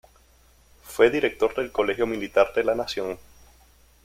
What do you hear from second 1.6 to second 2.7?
Colegio Militar de